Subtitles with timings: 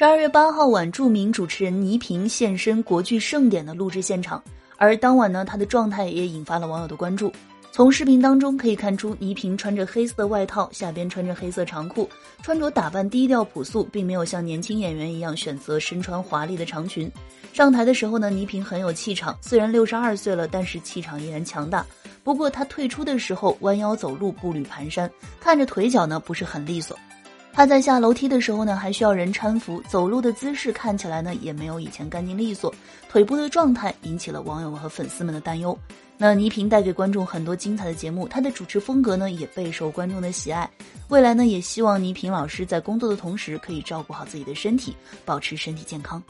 [0.00, 4.42] 十二月八号晚，著名主持人倪萍现身国剧盛典的录制现场，
[4.78, 7.30] 而当晚呢，她的状态也引发了网友的关注。
[7.70, 12.08] 从视频当中可以看出，倪萍穿着黑色的外套，下边穿着黑色长裤，
[12.42, 17.12] 穿着打扮低调朴素，并没有像年轻演员一样选择身穿华丽的长裙。
[17.52, 21.84] 上台的时候呢，倪萍很有气场，虽然六十二岁了，但是气场依然强大。
[22.24, 26.98] 不过她退出的时候弯腰走路，步履蹒跚，看着腿脚呢不是很利索。
[27.52, 32.74] 他在下楼梯的时候呢，还需要人搀扶，走路的姿势看起来呢，也没有以前干净利索，
[33.08, 35.76] 腿部的状态引起了网友和粉丝们的担忧。
[36.16, 40.70] 那倪萍带给观众很多精彩的节目，她的主持风格呢，也备受观众的喜爱。
[41.08, 44.94] 未来呢，也希望倪萍老师在工作的同时，可以照顾好自己的身体，
[45.24, 46.22] 保持身体健康。